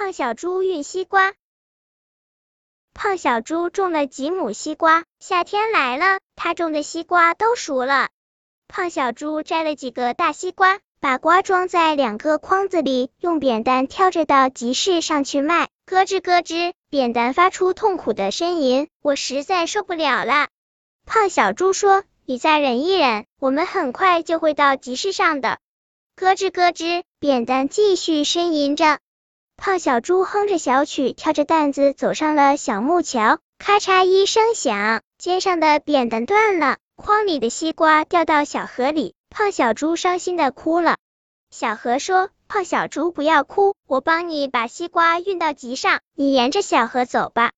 [0.00, 1.34] 胖小猪运西瓜。
[2.94, 8.08] 胖小猪种了几亩西瓜，夏天来了，他种的西瓜都熟了。
[8.68, 15.68] 胖小猪摘了几个大西瓜，把瓜装在两个筐子里，用扁担挑着到集市上去卖。
[15.84, 20.46] 咯吱咯吱，扁担发出痛苦的呻吟，我实在受不了了。
[21.06, 25.58] 胖小猪说：“你再忍一忍，我们很快就会到集市上的。”
[26.14, 29.00] 咯吱咯吱，扁担继续呻吟着。
[29.60, 33.40] 胖小猪哼着小曲，挑着担子走上了小木桥。
[33.58, 39.16] 咔嚓一声响，肩上的扁担断了，筐里的西瓜掉到小河里。
[39.30, 40.96] 胖小猪伤心的哭了。
[41.50, 47.50] 小河说：“胖小猪，不要哭，我帮你把西瓜运到集上，你沿着小河走吧。”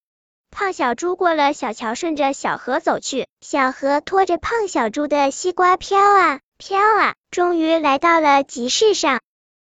[0.51, 3.27] 胖小猪过了小桥，顺着小河走去。
[3.43, 9.21] 小河拖着胖小猪的西瓜飘啊飘啊，终于来到了集市上。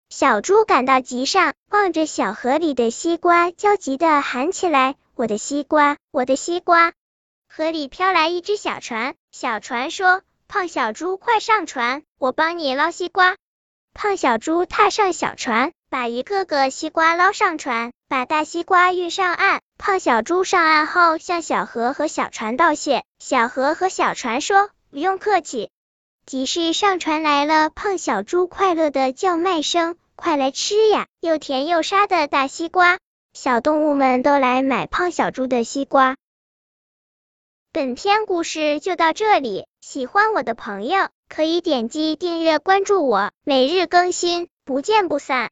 [0.09, 6.93] 小猪赶到集上，望着小河里的西瓜，焦急的喊起来：“我的西瓜，我的西瓜！”
[7.53, 13.37] 河里飘来一只小船，小船说：“胖小猪，快上船，我帮你捞西瓜。”
[13.95, 19.61] 胖小猪踏上小船，把一个个西瓜捞上船，把大西瓜运上岸。
[19.77, 23.03] 胖小猪上岸后，向小河和小船道谢。
[23.19, 25.69] 小河和小船说：“不用客气。”
[26.27, 32.99] 集市上传来了胖小猪快乐的叫卖声：“快来吃呀，又甜又沙的大西瓜！”
[33.33, 36.17] 小动物们都来买胖小猪的西瓜。
[37.71, 41.11] 本篇故事就到这里，喜欢我的朋友。
[41.29, 45.45] 可以点击订阅关注我，每日更新，不见不散。